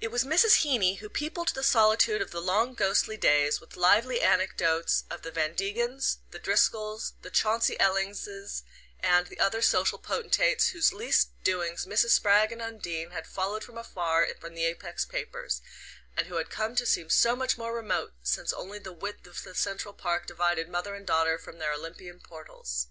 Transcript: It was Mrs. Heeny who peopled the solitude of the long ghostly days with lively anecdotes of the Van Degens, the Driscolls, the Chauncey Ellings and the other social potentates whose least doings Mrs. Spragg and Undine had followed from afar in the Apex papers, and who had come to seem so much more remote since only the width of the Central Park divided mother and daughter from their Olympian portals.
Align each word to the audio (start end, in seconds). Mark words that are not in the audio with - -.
It 0.00 0.10
was 0.10 0.24
Mrs. 0.24 0.62
Heeny 0.62 0.94
who 1.00 1.10
peopled 1.10 1.48
the 1.48 1.62
solitude 1.62 2.22
of 2.22 2.30
the 2.30 2.40
long 2.40 2.72
ghostly 2.72 3.18
days 3.18 3.60
with 3.60 3.76
lively 3.76 4.22
anecdotes 4.22 5.04
of 5.10 5.20
the 5.20 5.30
Van 5.30 5.54
Degens, 5.54 6.16
the 6.30 6.38
Driscolls, 6.38 7.12
the 7.20 7.28
Chauncey 7.28 7.78
Ellings 7.78 8.26
and 9.00 9.26
the 9.26 9.38
other 9.38 9.60
social 9.60 9.98
potentates 9.98 10.68
whose 10.68 10.94
least 10.94 11.28
doings 11.44 11.84
Mrs. 11.84 12.08
Spragg 12.12 12.52
and 12.52 12.62
Undine 12.62 13.10
had 13.10 13.26
followed 13.26 13.62
from 13.62 13.76
afar 13.76 14.24
in 14.24 14.54
the 14.54 14.64
Apex 14.64 15.04
papers, 15.04 15.60
and 16.16 16.28
who 16.28 16.36
had 16.36 16.48
come 16.48 16.74
to 16.76 16.86
seem 16.86 17.10
so 17.10 17.36
much 17.36 17.58
more 17.58 17.74
remote 17.76 18.14
since 18.22 18.54
only 18.54 18.78
the 18.78 18.94
width 18.94 19.26
of 19.26 19.42
the 19.44 19.54
Central 19.54 19.92
Park 19.92 20.26
divided 20.26 20.70
mother 20.70 20.94
and 20.94 21.06
daughter 21.06 21.36
from 21.36 21.58
their 21.58 21.74
Olympian 21.74 22.18
portals. 22.18 22.86